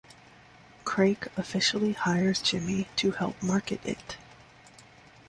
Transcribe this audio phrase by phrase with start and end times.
[0.83, 4.17] Crake officially hires Jimmy to help market it.